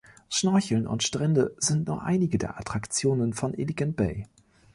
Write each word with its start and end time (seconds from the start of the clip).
Schnorcheln 0.29 0.87
und 0.87 1.03
Strände 1.03 1.53
sind 1.59 1.85
nur 1.85 2.01
einige 2.01 2.39
der 2.39 2.57
Attraktionen 2.57 3.33
von 3.33 3.53
Iligan 3.53 3.93
Bay. 3.93 4.25